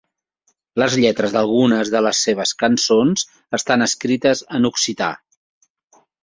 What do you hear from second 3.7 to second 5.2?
escrites en occità.